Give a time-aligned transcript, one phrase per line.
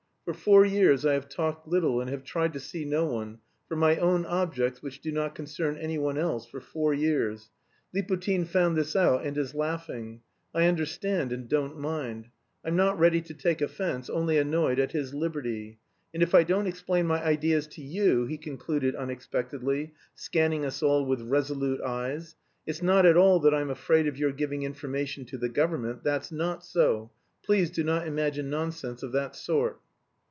[0.23, 3.75] For four years I have talked little and have tried to see no one, for
[3.75, 7.49] my own objects which do not concern anyone else, for four years.
[7.93, 10.21] Liputin found this out and is laughing.
[10.53, 12.29] I understand and don't mind.
[12.63, 15.79] I'm not ready to take offence, only annoyed at his liberty.
[16.13, 21.03] And if I don't explain my ideas to you," he concluded unexpectedly, scanning us all
[21.03, 22.35] with resolute eyes,
[22.67, 26.31] "it's not at all that I'm afraid of your giving information to the government; that's
[26.31, 27.09] not so;
[27.43, 29.81] please do not imagine nonsense of that sort."